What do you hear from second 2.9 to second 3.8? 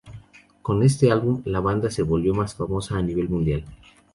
a nivel mundial.